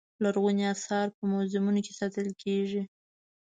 لرغوني 0.23 0.63
اثار 0.73 1.07
په 1.15 1.23
موزیمونو 1.31 1.79
کې 1.85 1.93
ساتل 1.99 2.27
کېږي. 2.43 2.81